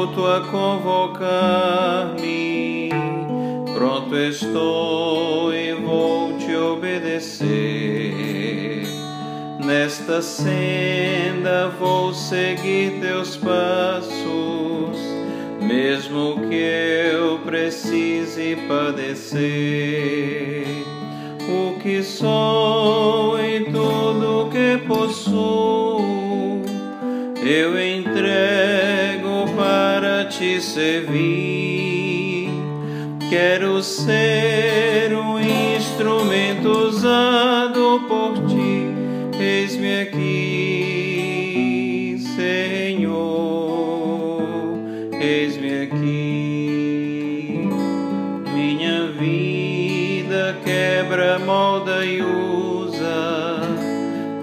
escuto 0.00 0.26
a 0.26 0.40
convocar-me, 0.50 1.28
pronto 3.74 4.16
estou 4.16 5.52
e 5.52 5.74
vou 5.74 6.38
te 6.38 6.56
obedecer. 6.56 7.48
Nesta 9.62 10.22
senda 10.22 11.68
vou 11.78 12.14
seguir 12.14 12.98
teus 13.00 13.36
passos, 13.36 14.96
mesmo 15.60 16.48
que 16.48 16.54
eu 16.54 17.38
precise 17.40 18.56
padecer. 18.66 19.44
O 21.46 21.78
que 21.78 22.02
sou 22.02 23.38
e 23.38 23.66
tudo 23.66 24.48
que 24.50 24.78
possuo, 24.86 26.62
eu 27.44 27.79
te 30.30 30.60
servir. 30.60 32.48
Quero 33.28 33.82
ser 33.82 35.12
um 35.14 35.38
instrumento 35.38 36.70
usado 36.70 38.00
por 38.08 38.34
ti 38.48 38.80
Eis-me 39.42 40.02
aqui, 40.02 41.36
Senhor, 42.36 43.12
eis-me 45.18 45.84
aqui. 45.84 47.66
Minha 48.52 49.06
vida 49.12 50.56
quebra, 50.62 51.38
molda 51.38 52.04
e 52.04 52.20
usa. 52.20 53.60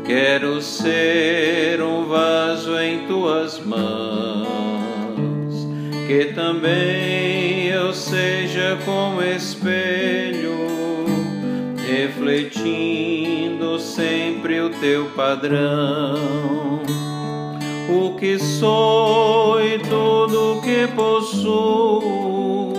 Quero 0.04 0.60
ser 0.60 1.80
um 1.80 2.06
vaso 2.06 2.76
em 2.80 3.06
tuas 3.06 3.60
mãos, 3.60 3.67
que 6.18 6.34
também 6.34 7.68
eu 7.68 7.94
seja 7.94 8.76
como 8.84 9.22
espelho, 9.22 10.58
refletindo 11.88 13.78
sempre 13.80 14.60
o 14.62 14.72
teu 14.72 15.12
padrão. 15.12 16.82
O 17.88 18.16
que 18.16 18.40
sou 18.40 19.62
e 19.62 19.78
tudo 19.78 20.60
que 20.64 20.88
possuo, 20.96 22.74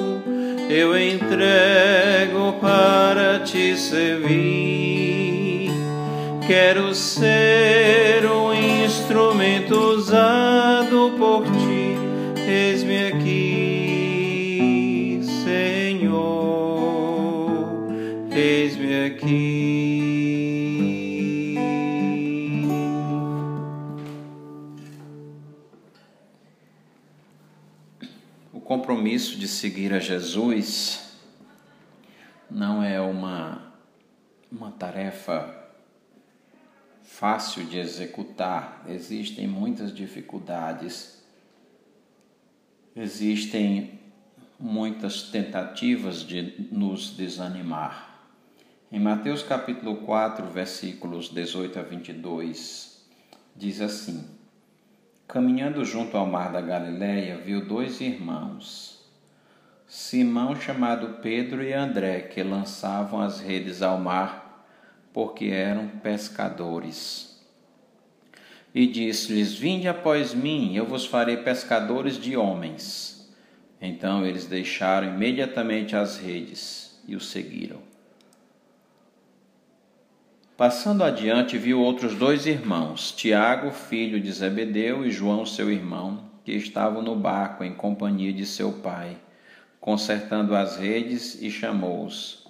eu 0.69 0.99
entrego 0.99 2.55
para 2.61 3.39
te 3.45 3.77
servir. 3.77 5.71
Quero 6.45 6.93
ser 6.93 7.88
eis-me 12.49 13.09
aqui, 13.09 14.41
Senhor, 15.45 16.09
eis-me 18.33 19.05
aqui. 19.05 19.99
O 28.51 28.61
compromisso 28.61 29.39
de 29.39 29.47
seguir 29.47 29.93
a 29.93 29.99
Jesus 29.99 31.19
não 32.51 32.83
é 32.83 32.99
uma, 32.99 33.75
uma 34.51 34.71
tarefa 34.71 35.55
fácil 37.03 37.67
de 37.67 37.79
executar. 37.79 38.87
Existem 38.89 39.47
muitas 39.47 39.95
dificuldades, 39.95 41.18
existem 43.01 44.01
muitas 44.59 45.23
tentativas 45.23 46.23
de 46.23 46.69
nos 46.73 47.17
desanimar. 47.17 48.09
Em 48.91 48.99
Mateus 48.99 49.41
capítulo 49.41 49.99
4, 49.99 50.47
versículos 50.49 51.29
18 51.29 51.79
a 51.79 51.83
22, 51.83 53.07
diz 53.55 53.81
assim: 53.81 54.27
Caminhando 55.29 55.85
junto 55.85 56.17
ao 56.17 56.27
mar 56.27 56.51
da 56.51 56.61
Galileia, 56.61 57.39
viu 57.39 57.65
dois 57.65 58.01
irmãos, 58.01 58.99
Simão 59.87 60.57
chamado 60.57 61.21
Pedro 61.23 61.63
e 61.63 61.73
André, 61.73 62.23
que 62.23 62.43
lançavam 62.43 63.21
as 63.21 63.39
redes 63.39 63.81
ao 63.81 63.99
mar, 63.99 64.67
porque 65.13 65.47
eram 65.47 65.87
pescadores. 65.89 67.38
E 68.75 68.87
disse-lhes: 68.87 69.55
Vinde 69.55 69.89
após 69.89 70.35
mim, 70.35 70.77
eu 70.77 70.85
vos 70.85 71.07
farei 71.07 71.39
pescadores 71.39 72.19
de 72.19 72.37
homens. 72.37 73.29
Então 73.81 74.27
eles 74.27 74.47
deixaram 74.47 75.09
imediatamente 75.09 75.95
as 75.95 76.19
redes 76.19 77.01
e 77.07 77.15
o 77.15 77.21
seguiram. 77.21 77.81
Passando 80.57 81.05
adiante, 81.05 81.57
viu 81.57 81.81
outros 81.81 82.17
dois 82.17 82.45
irmãos, 82.45 83.13
Tiago, 83.13 83.71
filho 83.71 84.21
de 84.21 84.33
Zebedeu, 84.33 85.07
e 85.07 85.11
João, 85.11 85.47
seu 85.47 85.71
irmão, 85.71 86.25
que 86.45 86.51
estavam 86.51 87.01
no 87.01 87.15
barco 87.15 87.63
em 87.63 87.73
companhia 87.73 88.33
de 88.33 88.45
seu 88.45 88.73
pai, 88.73 89.17
consertando 89.81 90.57
as 90.57 90.77
redes, 90.77 91.41
e 91.41 91.49
chamou-os. 91.49 92.45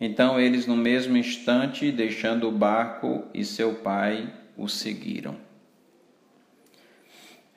Então 0.00 0.40
eles, 0.40 0.66
no 0.66 0.76
mesmo 0.76 1.16
instante, 1.16 1.92
deixando 1.92 2.48
o 2.48 2.52
barco 2.52 3.24
e 3.32 3.44
seu 3.44 3.74
pai, 3.74 4.28
o 4.56 4.68
seguiram. 4.68 5.45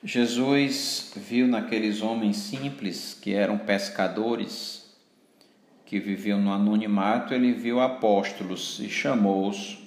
Jesus 0.02 1.12
viu 1.14 1.46
naqueles 1.46 2.00
homens 2.00 2.36
simples, 2.36 3.18
que 3.20 3.34
eram 3.34 3.58
pescadores, 3.58 4.90
que 5.84 5.98
viviam 5.98 6.40
no 6.40 6.52
anonimato, 6.52 7.34
ele 7.34 7.52
viu 7.52 7.80
apóstolos 7.80 8.80
e 8.80 8.88
chamou-os 8.88 9.80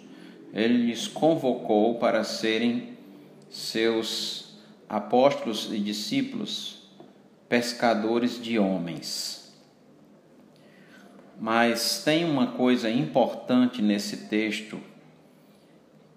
ele 0.54 0.86
lhes 0.86 1.08
convocou 1.08 1.96
para 1.96 2.24
serem 2.24 2.94
seus 3.50 4.54
apóstolos 4.88 5.70
e 5.74 5.80
discípulos, 5.80 6.84
pescadores 7.50 8.42
de 8.42 8.60
homens. 8.60 9.52
Mas 11.42 12.04
tem 12.06 12.24
uma 12.24 12.48
coisa 12.48 12.90
importante 12.90 13.82
nesse 13.82 14.28
texto 14.28 14.80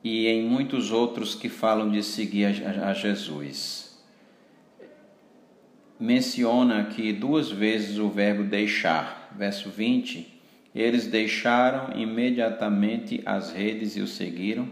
e 0.05 0.27
em 0.27 0.47
muitos 0.47 0.93
outros 0.93 1.35
que 1.35 1.49
falam 1.49 1.91
de 1.91 2.03
seguir 2.03 2.45
a, 2.45 2.93
Jesus. 2.93 3.86
Menciona 5.99 6.81
aqui 6.81 7.13
duas 7.13 7.51
vezes 7.51 7.99
o 7.99 8.09
verbo 8.09 8.45
deixar, 8.45 9.33
verso 9.37 9.71
20 9.71 10.37
eles 10.77 11.07
deixaram 11.07 11.99
imediatamente 11.99 13.23
as 13.25 13.51
redes 13.51 13.97
e 13.97 14.03
o 14.03 14.07
seguiram. 14.07 14.69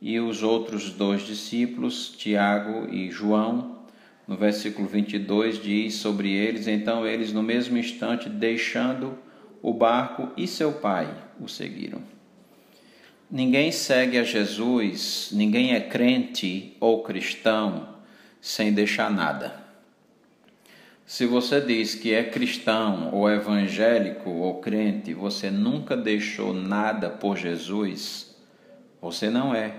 E 0.00 0.18
os 0.18 0.42
outros 0.42 0.90
dois 0.90 1.26
discípulos, 1.26 2.14
Tiago 2.16 2.88
e 2.90 3.10
João, 3.10 3.80
no 4.26 4.34
versículo 4.34 4.88
22 4.88 5.62
diz 5.62 5.96
sobre 5.96 6.32
eles: 6.32 6.66
Então 6.66 7.06
eles, 7.06 7.34
no 7.34 7.42
mesmo 7.42 7.76
instante, 7.76 8.30
deixando 8.30 9.18
o 9.60 9.74
barco 9.74 10.30
e 10.38 10.46
seu 10.46 10.72
pai, 10.72 11.14
o 11.38 11.46
seguiram. 11.46 12.00
Ninguém 13.30 13.70
segue 13.70 14.16
a 14.16 14.24
Jesus, 14.24 15.28
ninguém 15.32 15.74
é 15.74 15.80
crente 15.80 16.74
ou 16.80 17.02
cristão 17.02 17.96
sem 18.40 18.72
deixar 18.72 19.10
nada. 19.10 19.67
Se 21.08 21.24
você 21.24 21.58
diz 21.58 21.94
que 21.94 22.12
é 22.12 22.22
cristão 22.22 23.08
ou 23.14 23.30
evangélico 23.30 24.28
ou 24.28 24.60
crente, 24.60 25.14
você 25.14 25.50
nunca 25.50 25.96
deixou 25.96 26.52
nada 26.52 27.08
por 27.08 27.34
Jesus, 27.34 28.36
você 29.00 29.30
não 29.30 29.54
é. 29.54 29.72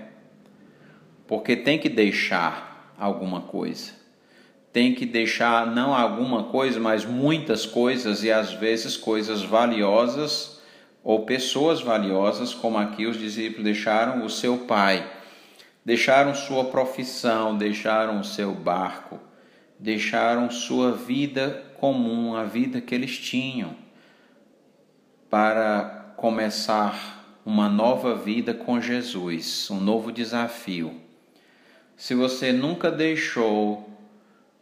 Porque 1.28 1.54
tem 1.54 1.78
que 1.78 1.88
deixar 1.88 2.92
alguma 2.98 3.42
coisa. 3.42 3.92
Tem 4.72 4.92
que 4.92 5.06
deixar 5.06 5.68
não 5.68 5.94
alguma 5.94 6.42
coisa, 6.42 6.80
mas 6.80 7.04
muitas 7.04 7.64
coisas 7.64 8.24
e 8.24 8.32
às 8.32 8.52
vezes 8.52 8.96
coisas 8.96 9.40
valiosas 9.40 10.60
ou 11.04 11.24
pessoas 11.24 11.80
valiosas, 11.80 12.52
como 12.52 12.76
aqui 12.76 13.06
os 13.06 13.16
discípulos 13.16 13.62
deixaram 13.62 14.24
o 14.24 14.28
seu 14.28 14.58
pai, 14.58 15.08
deixaram 15.84 16.34
sua 16.34 16.64
profissão, 16.64 17.56
deixaram 17.56 18.18
o 18.18 18.24
seu 18.24 18.52
barco 18.52 19.29
deixaram 19.80 20.50
sua 20.50 20.92
vida 20.92 21.64
comum, 21.78 22.34
a 22.36 22.44
vida 22.44 22.80
que 22.80 22.94
eles 22.94 23.18
tinham, 23.18 23.74
para 25.30 26.12
começar 26.16 27.38
uma 27.46 27.68
nova 27.68 28.14
vida 28.14 28.52
com 28.52 28.78
Jesus, 28.78 29.70
um 29.70 29.80
novo 29.80 30.12
desafio. 30.12 31.00
Se 31.96 32.14
você 32.14 32.52
nunca 32.52 32.90
deixou 32.90 33.88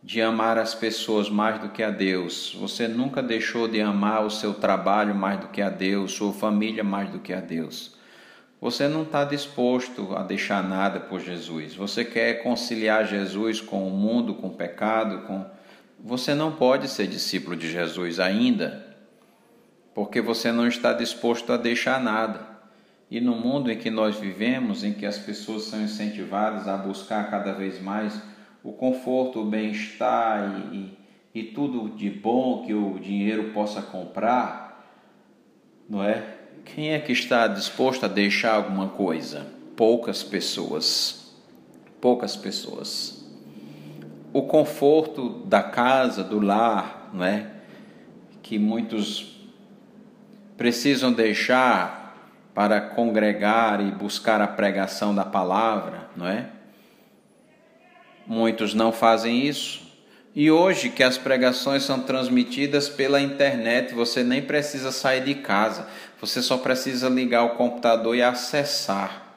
de 0.00 0.23
amar 0.23 0.56
as 0.56 0.75
pessoas 0.75 1.29
mais 1.29 1.61
do 1.61 1.70
que 1.70 1.82
a 1.82 1.91
Deus, 1.91 2.56
você 2.59 2.87
nunca 2.87 3.20
deixou 3.20 3.67
de 3.67 3.81
amar 3.81 4.25
o 4.25 4.31
seu 4.31 4.55
trabalho 4.55 5.15
mais 5.15 5.41
do 5.41 5.49
que 5.49 5.61
a 5.61 5.69
Deus, 5.69 6.12
sua 6.12 6.32
família 6.32 6.85
mais 6.85 7.11
do 7.11 7.19
que 7.19 7.32
a 7.32 7.41
Deus, 7.41 7.97
você 8.60 8.88
não 8.88 9.02
está 9.02 9.25
disposto 9.25 10.16
a 10.16 10.22
deixar 10.22 10.62
nada 10.62 10.99
por 10.99 11.20
Jesus. 11.20 11.75
Você 11.75 12.05
quer 12.05 12.43
conciliar 12.43 13.06
Jesus 13.06 13.60
com 13.60 13.87
o 13.87 13.90
mundo, 13.90 14.34
com 14.34 14.49
o 14.49 14.55
pecado, 14.55 15.26
com, 15.26 15.46
você 15.99 16.34
não 16.34 16.52
pode 16.52 16.88
ser 16.88 17.06
discípulo 17.06 17.55
de 17.55 17.70
Jesus 17.70 18.19
ainda, 18.19 18.84
porque 19.94 20.20
você 20.20 20.50
não 20.50 20.66
está 20.66 20.93
disposto 20.93 21.52
a 21.52 21.56
deixar 21.56 22.00
nada. 22.00 22.49
E 23.10 23.20
no 23.20 23.37
mundo 23.37 23.70
em 23.70 23.78
que 23.78 23.90
nós 23.90 24.19
vivemos, 24.19 24.82
em 24.84 24.93
que 24.93 25.06
as 25.06 25.19
pessoas 25.19 25.62
são 25.62 25.81
incentivadas 25.81 26.66
a 26.69 26.76
buscar 26.76 27.31
cada 27.31 27.52
vez 27.52 27.81
mais 27.81 28.20
o 28.62 28.72
conforto, 28.72 29.40
o 29.40 29.46
bem-estar 29.46 30.69
e, 30.72 30.76
e, 30.76 31.40
e 31.40 31.43
tudo 31.44 31.88
de 31.96 32.10
bom 32.10 32.66
que 32.66 32.75
o 32.75 32.99
dinheiro 32.99 33.52
possa 33.55 33.81
comprar, 33.81 34.84
não 35.88 36.02
é? 36.02 36.38
Quem 36.64 36.93
é 36.93 36.99
que 36.99 37.12
está 37.12 37.46
disposto 37.46 38.05
a 38.05 38.08
deixar 38.08 38.55
alguma 38.55 38.88
coisa? 38.88 39.46
Poucas 39.76 40.22
pessoas. 40.22 41.34
Poucas 42.00 42.37
pessoas. 42.37 43.25
O 44.32 44.43
conforto 44.43 45.40
da 45.46 45.62
casa, 45.62 46.22
do 46.22 46.38
lar, 46.38 47.10
não 47.12 47.25
é? 47.25 47.50
Que 48.43 48.58
muitos 48.58 49.38
precisam 50.56 51.12
deixar 51.12 52.32
para 52.55 52.81
congregar 52.81 53.81
e 53.81 53.90
buscar 53.90 54.40
a 54.40 54.46
pregação 54.49 55.14
da 55.14 55.25
palavra, 55.25 56.08
não 56.16 56.26
é? 56.26 56.50
Muitos 58.26 58.75
não 58.75 58.93
fazem 58.93 59.46
isso. 59.46 59.88
E 60.40 60.52
hoje 60.52 60.90
que 60.90 61.02
as 61.02 61.19
pregações 61.19 61.82
são 61.82 61.99
transmitidas 61.99 62.88
pela 62.88 63.20
internet, 63.20 63.93
você 63.93 64.23
nem 64.23 64.40
precisa 64.40 64.93
sair 64.93 65.25
de 65.25 65.35
casa, 65.35 65.88
você 66.20 66.40
só 66.40 66.56
precisa 66.56 67.08
ligar 67.08 67.43
o 67.43 67.56
computador 67.56 68.14
e 68.14 68.23
acessar. 68.23 69.37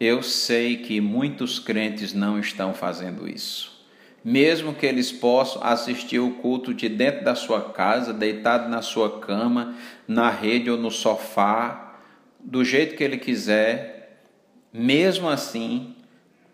Eu 0.00 0.20
sei 0.20 0.78
que 0.78 1.00
muitos 1.00 1.60
crentes 1.60 2.12
não 2.12 2.40
estão 2.40 2.74
fazendo 2.74 3.28
isso. 3.28 3.86
Mesmo 4.24 4.74
que 4.74 4.84
eles 4.84 5.12
possam 5.12 5.62
assistir 5.62 6.18
o 6.18 6.32
culto 6.32 6.74
de 6.74 6.88
dentro 6.88 7.24
da 7.24 7.36
sua 7.36 7.70
casa, 7.70 8.12
deitado 8.12 8.68
na 8.68 8.82
sua 8.82 9.20
cama, 9.20 9.76
na 10.08 10.28
rede 10.28 10.68
ou 10.68 10.76
no 10.76 10.90
sofá, 10.90 12.00
do 12.40 12.64
jeito 12.64 12.96
que 12.96 13.04
ele 13.04 13.16
quiser, 13.16 14.24
mesmo 14.72 15.28
assim, 15.28 15.94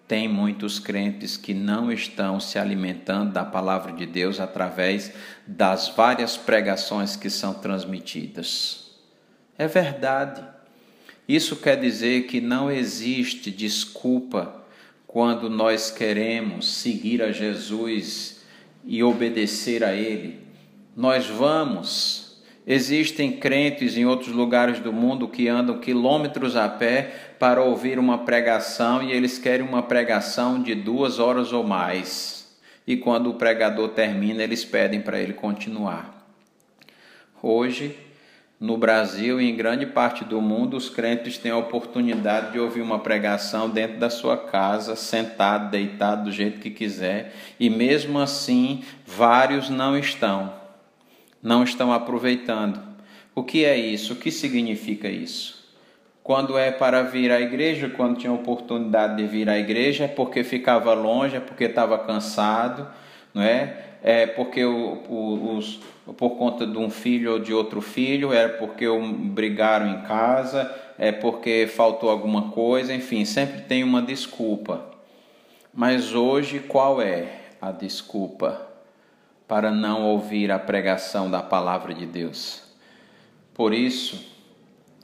tem 0.07 0.29
muitos 0.29 0.79
crentes 0.79 1.37
que 1.37 1.55
não 1.55 1.91
estão 1.91 2.39
se 2.39 2.59
alimentando 2.59 3.33
da 3.33 3.45
palavra 3.45 3.93
de 3.93 4.05
Deus 4.05 4.39
através 4.39 5.13
das 5.47 5.89
várias 5.89 6.37
pregações 6.37 7.17
que 7.17 7.31
são 7.31 7.55
transmitidas. 7.55 8.91
É 9.57 9.67
verdade. 9.67 10.43
Isso 11.27 11.57
quer 11.57 11.81
dizer 11.81 12.27
que 12.27 12.41
não 12.41 12.71
existe 12.71 13.51
desculpa 13.51 14.63
quando 15.07 15.49
nós 15.49 15.91
queremos 15.91 16.69
seguir 16.69 17.23
a 17.23 17.33
Jesus 17.33 18.43
e 18.85 19.03
obedecer 19.03 19.83
a 19.83 19.95
Ele. 19.95 20.41
Nós 20.95 21.27
vamos 21.27 22.24
Existem 22.67 23.33
crentes 23.33 23.95
em 23.95 24.07
outros 24.07 24.33
lugares 24.33 24.81
do 24.81 24.91
mundo 24.91 25.29
que 25.29 25.49
andam 25.49 25.79
quilômetros 25.79 26.57
a 26.57 26.67
pé 26.67 27.13
para 27.39 27.63
ouvir 27.63 27.99
uma 27.99 28.19
pregação 28.19 29.03
e 29.03 29.13
eles 29.13 29.39
querem 29.39 29.67
uma 29.67 29.83
pregação 29.83 30.63
de 30.63 30.75
duas 30.75 31.19
horas 31.19 31.53
ou 31.53 31.63
mais. 31.63 32.57
E 32.87 32.97
quando 32.97 33.29
o 33.29 33.35
pregador 33.35 33.91
termina, 33.91 34.43
eles 34.43 34.65
pedem 34.65 35.03
para 35.03 35.21
ele 35.21 35.35
continuar. 35.35 36.27
Hoje, 37.43 37.95
no 38.59 38.79
Brasil 38.79 39.39
e 39.39 39.51
em 39.51 39.55
grande 39.55 39.85
parte 39.85 40.25
do 40.25 40.41
mundo, 40.41 40.75
os 40.75 40.89
crentes 40.89 41.37
têm 41.37 41.53
a 41.53 41.59
oportunidade 41.59 42.53
de 42.53 42.59
ouvir 42.59 42.81
uma 42.81 42.99
pregação 42.99 43.69
dentro 43.69 43.99
da 43.99 44.09
sua 44.09 44.39
casa, 44.39 44.97
sentado, 44.97 45.71
deitado, 45.71 46.25
do 46.25 46.33
jeito 46.33 46.61
que 46.61 46.71
quiser, 46.71 47.35
e 47.61 47.69
mesmo 47.69 48.19
assim, 48.19 48.83
vários 49.07 49.69
não 49.69 49.99
estão 49.99 50.64
não 51.45 51.63
estão 51.63 51.93
aproveitando. 51.93 52.81
O 53.35 53.45
que 53.45 53.67
é 53.67 53.77
isso? 53.77 54.15
O 54.15 54.17
que 54.17 54.31
significa 54.31 55.09
isso? 55.09 55.63
Quando 56.23 56.57
é 56.57 56.71
para 56.71 57.03
vir 57.03 57.31
à 57.31 57.39
igreja, 57.39 57.87
quando 57.91 58.17
tinha 58.17 58.33
oportunidade 58.33 59.17
de 59.19 59.27
vir 59.27 59.51
à 59.51 59.59
igreja, 59.59 60.05
é 60.05 60.09
porque 60.09 60.43
ficava 60.43 60.95
longe, 60.95 61.37
é 61.37 61.41
porque 61.41 61.65
estava 61.65 61.99
cansado, 61.99 62.89
não 63.35 63.43
é? 63.43 63.77
É 64.03 64.27
porque 64.27 64.65
o, 64.65 65.03
o, 65.07 65.57
os, 65.57 65.81
por 66.17 66.31
conta 66.31 66.67
de 66.67 66.79
um 66.79 66.89
filho 66.89 67.33
ou 67.33 67.39
de 67.39 67.53
outro 67.53 67.83
filho, 67.83 68.33
é 68.33 68.49
porque 68.49 68.87
brigaram 68.89 69.91
em 69.91 70.01
casa, 70.03 70.75
é 70.99 71.13
porque 71.13 71.67
faltou 71.67 72.09
alguma 72.09 72.51
coisa, 72.53 72.95
enfim, 72.95 73.27
sempre 73.27 73.61
tem 73.63 73.85
uma 73.85 74.01
desculpa. 74.01 74.83
Mas 75.75 76.15
hoje 76.15 76.61
qual 76.61 77.03
é 77.03 77.27
a 77.61 77.71
desculpa? 77.71 78.74
Para 79.47 79.71
não 79.71 80.03
ouvir 80.05 80.51
a 80.51 80.59
pregação 80.59 81.31
da 81.31 81.43
palavra 81.43 81.95
de 81.95 82.07
Deus. 82.07 82.63
Por 83.53 83.75
isso, 83.75 84.25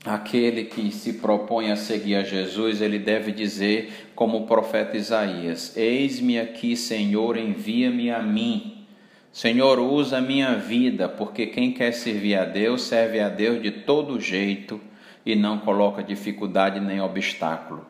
aquele 0.03 0.65
que 0.65 0.91
se 0.91 1.13
propõe 1.13 1.71
a 1.71 1.75
seguir 1.75 2.15
a 2.15 2.23
Jesus, 2.23 2.81
ele 2.81 2.97
deve 2.99 3.31
dizer, 3.31 4.11
como 4.15 4.39
o 4.39 4.47
profeta 4.47 4.97
Isaías: 4.97 5.77
Eis-me 5.77 6.39
aqui, 6.39 6.75
Senhor, 6.75 7.37
envia-me 7.37 8.09
a 8.11 8.21
mim. 8.21 8.85
Senhor, 9.31 9.79
usa 9.79 10.17
a 10.17 10.21
minha 10.21 10.55
vida, 10.55 11.07
porque 11.07 11.45
quem 11.47 11.71
quer 11.71 11.93
servir 11.93 12.35
a 12.35 12.43
Deus, 12.43 12.81
serve 12.81 13.21
a 13.21 13.29
Deus 13.29 13.61
de 13.61 13.71
todo 13.71 14.19
jeito 14.19 14.81
e 15.25 15.35
não 15.35 15.59
coloca 15.59 16.03
dificuldade 16.03 16.81
nem 16.81 16.99
obstáculo. 16.99 17.85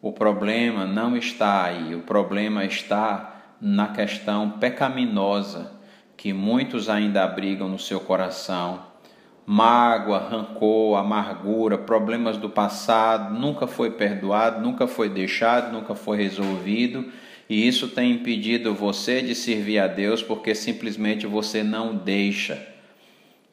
O 0.00 0.12
problema 0.12 0.84
não 0.84 1.16
está 1.16 1.64
aí, 1.64 1.92
o 1.94 2.02
problema 2.02 2.64
está 2.64 3.56
na 3.60 3.88
questão 3.88 4.50
pecaminosa 4.50 5.75
que 6.16 6.32
muitos 6.32 6.88
ainda 6.88 7.22
abrigam 7.22 7.68
no 7.68 7.78
seu 7.78 8.00
coração. 8.00 8.80
Mágoa, 9.44 10.18
rancor, 10.18 10.98
amargura, 10.98 11.78
problemas 11.78 12.36
do 12.36 12.50
passado, 12.50 13.38
nunca 13.38 13.66
foi 13.66 13.92
perdoado, 13.92 14.60
nunca 14.60 14.86
foi 14.86 15.08
deixado, 15.08 15.72
nunca 15.72 15.94
foi 15.94 16.16
resolvido, 16.16 17.04
e 17.48 17.66
isso 17.66 17.88
tem 17.88 18.12
impedido 18.12 18.74
você 18.74 19.22
de 19.22 19.34
servir 19.34 19.78
a 19.78 19.86
Deus 19.86 20.22
porque 20.22 20.54
simplesmente 20.54 21.26
você 21.26 21.62
não 21.62 21.94
deixa. 21.94 22.74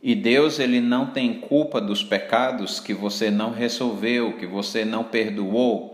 E 0.01 0.15
Deus 0.15 0.59
ele 0.59 0.81
não 0.81 1.05
tem 1.07 1.35
culpa 1.35 1.79
dos 1.79 2.03
pecados 2.03 2.79
que 2.79 2.93
você 2.93 3.29
não 3.29 3.51
resolveu, 3.51 4.33
que 4.33 4.45
você 4.45 4.83
não 4.83 5.03
perdoou. 5.03 5.92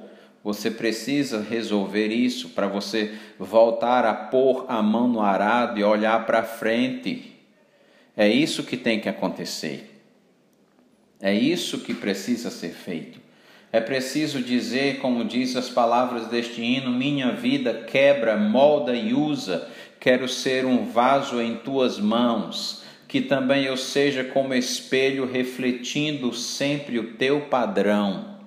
Você 0.49 0.71
precisa 0.71 1.45
resolver 1.47 2.07
isso 2.07 2.49
para 2.49 2.65
você 2.65 3.13
voltar 3.37 4.03
a 4.03 4.15
pôr 4.15 4.65
a 4.67 4.81
mão 4.81 5.07
no 5.07 5.21
arado 5.21 5.79
e 5.79 5.83
olhar 5.83 6.25
para 6.25 6.41
frente. 6.41 7.35
É 8.17 8.27
isso 8.27 8.63
que 8.63 8.75
tem 8.75 8.99
que 8.99 9.07
acontecer. 9.07 10.01
É 11.21 11.31
isso 11.31 11.81
que 11.81 11.93
precisa 11.93 12.49
ser 12.49 12.71
feito. 12.71 13.19
É 13.71 13.79
preciso 13.79 14.41
dizer, 14.41 14.97
como 14.97 15.23
diz 15.23 15.55
as 15.55 15.69
palavras 15.69 16.25
deste 16.25 16.63
hino: 16.63 16.91
Minha 16.91 17.31
vida 17.31 17.85
quebra, 17.85 18.35
molda 18.35 18.95
e 18.95 19.13
usa. 19.13 19.69
Quero 19.99 20.27
ser 20.27 20.65
um 20.65 20.83
vaso 20.83 21.39
em 21.39 21.57
tuas 21.57 21.99
mãos, 21.99 22.81
que 23.07 23.21
também 23.21 23.65
eu 23.65 23.77
seja 23.77 24.23
como 24.23 24.55
espelho 24.55 25.31
refletindo 25.31 26.33
sempre 26.33 26.97
o 26.97 27.13
teu 27.13 27.41
padrão. 27.41 28.38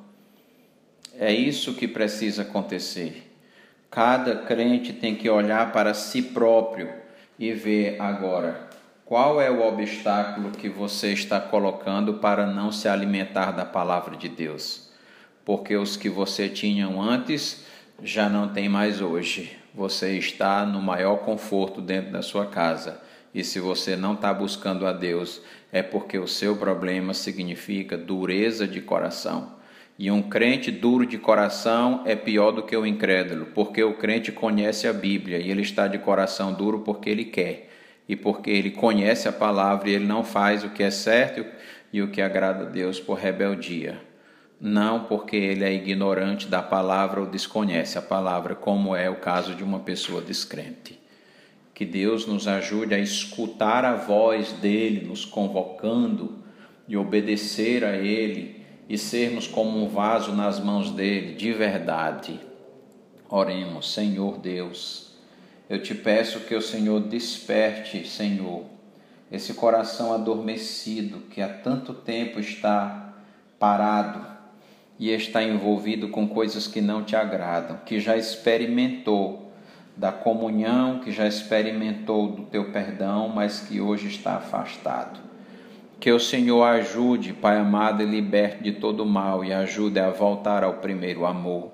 É 1.19 1.33
isso 1.33 1.75
que 1.75 1.87
precisa 1.87 2.42
acontecer. 2.42 3.31
Cada 3.90 4.37
crente 4.37 4.92
tem 4.92 5.14
que 5.14 5.28
olhar 5.28 5.73
para 5.73 5.92
si 5.92 6.23
próprio 6.23 6.90
e 7.38 7.52
ver 7.52 8.00
agora 8.00 8.69
qual 9.04 9.40
é 9.40 9.50
o 9.50 9.66
obstáculo 9.66 10.52
que 10.52 10.71
você 10.71 11.12
está 11.12 11.38
colocando 11.38 12.14
para 12.14 12.47
não 12.47 12.73
se 12.73 12.88
alimentar 12.88 13.50
da 13.50 13.64
palavra 13.64 14.16
de 14.16 14.28
Deus. 14.28 14.90
Porque 15.45 15.76
os 15.76 15.97
que 15.97 16.09
você 16.09 16.49
tinha 16.49 16.88
antes 16.88 17.66
já 18.02 18.28
não 18.28 18.49
tem 18.49 18.71
mais 18.71 19.02
hoje. 19.02 19.54
Você 19.75 20.16
está 20.16 20.64
no 20.64 20.81
maior 20.81 21.16
conforto 21.19 21.83
dentro 21.83 22.12
da 22.12 22.23
sua 22.23 22.47
casa. 22.47 23.02
E 23.35 23.45
se 23.45 23.61
você 23.61 23.97
não 23.97 24.14
está 24.14 24.33
buscando 24.33 24.87
a 24.87 24.92
Deus, 24.92 25.42
é 25.71 25.83
porque 25.83 26.19
o 26.19 26.26
seu 26.26 26.57
problema 26.57 27.12
significa 27.12 27.99
dureza 27.99 28.66
de 28.66 28.81
coração. 28.81 29.61
E 29.99 30.11
um 30.11 30.22
crente 30.22 30.70
duro 30.70 31.06
de 31.06 31.18
coração 31.18 32.02
é 32.06 32.16
pior 32.16 32.50
do 32.50 32.62
que 32.62 32.76
o 32.76 32.87
incrédulo, 32.87 33.46
porque 33.54 33.82
o 33.82 33.94
crente 33.94 34.32
conhece 34.32 34.88
a 34.88 34.92
Bíblia 34.92 35.38
e 35.38 35.50
ele 35.50 35.62
está 35.62 35.87
de 35.87 35.99
coração 35.99 36.52
duro 36.52 36.80
porque 36.80 37.11
ele 37.11 37.26
quer 37.26 37.68
e 38.08 38.16
porque 38.16 38.50
ele 38.50 38.70
conhece 38.70 39.28
a 39.28 39.32
palavra 39.32 39.88
e 39.88 39.94
ele 39.94 40.06
não 40.06 40.25
faz 40.25 40.64
o 40.64 40.70
que 40.70 40.82
é 40.82 40.90
certo 40.90 41.44
e 41.92 42.02
o 42.02 42.08
que 42.08 42.22
agrada 42.22 42.64
a 42.64 42.68
Deus 42.68 42.99
por 42.99 43.18
rebeldia. 43.18 44.00
Não 44.61 45.04
porque 45.04 45.37
ele 45.37 45.64
é 45.64 45.72
ignorante 45.72 46.46
da 46.46 46.62
palavra 46.62 47.20
ou 47.20 47.26
desconhece 47.26 47.99
a 47.99 48.02
palavra, 48.02 48.54
como 48.54 48.96
é 48.96 49.11
o 49.11 49.16
caso 49.16 49.54
de 49.54 49.62
uma 49.62 49.80
pessoa 49.80 50.22
descrente. 50.22 50.99
Que 51.75 51.84
Deus 51.84 52.26
nos 52.26 52.46
ajude 52.46 52.94
a 52.94 52.99
escutar 52.99 53.84
a 53.84 53.94
voz 53.94 54.52
dele, 54.52 55.06
nos 55.06 55.25
convocando 55.25 56.38
e 56.87 56.96
obedecer 56.96 57.84
a 57.84 57.96
ele 57.96 58.62
e 58.92 58.99
sermos 58.99 59.46
como 59.46 59.82
um 59.82 59.88
vaso 59.88 60.32
nas 60.32 60.61
mãos 60.61 60.90
dele, 60.90 61.34
de 61.34 61.50
verdade. 61.50 62.38
Oremos, 63.26 63.90
Senhor 63.94 64.37
Deus, 64.37 65.14
Eu 65.66 65.82
te 65.82 65.94
peço 65.94 66.40
que 66.40 66.54
o 66.54 66.61
Senhor 66.61 67.00
desperte, 67.00 68.06
Senhor, 68.06 68.64
esse 69.30 69.54
coração 69.54 70.12
adormecido 70.12 71.20
que 71.30 71.40
há 71.40 71.49
tanto 71.49 71.94
tempo 71.94 72.38
está 72.38 73.14
parado 73.58 74.26
e 74.99 75.08
está 75.08 75.42
envolvido 75.42 76.11
com 76.11 76.28
coisas 76.28 76.66
que 76.66 76.82
não 76.82 77.02
te 77.02 77.16
agradam, 77.16 77.78
que 77.87 77.99
já 77.99 78.14
experimentou 78.14 79.50
da 79.96 80.12
comunhão, 80.12 81.00
que 81.00 81.11
já 81.11 81.26
experimentou 81.26 82.28
do 82.28 82.42
teu 82.42 82.70
perdão, 82.70 83.30
mas 83.30 83.61
que 83.61 83.80
hoje 83.80 84.08
está 84.08 84.37
afastado. 84.37 85.31
Que 86.02 86.11
o 86.11 86.18
Senhor 86.18 86.64
ajude, 86.64 87.32
Pai 87.32 87.56
amado, 87.59 88.02
e 88.02 88.04
liberte 88.04 88.61
de 88.61 88.73
todo 88.73 89.06
mal 89.06 89.44
e 89.44 89.52
ajude 89.52 90.00
a 90.00 90.11
voltar 90.11 90.64
ao 90.64 90.78
primeiro 90.78 91.25
amor, 91.25 91.71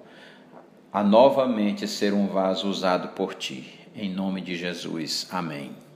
a 0.93 1.03
novamente 1.03 1.89
ser 1.89 2.13
um 2.13 2.27
vaso 2.27 2.69
usado 2.69 3.09
por 3.15 3.33
ti. 3.33 3.65
Em 3.97 4.11
nome 4.11 4.43
de 4.43 4.55
Jesus. 4.55 5.27
Amém. 5.33 5.88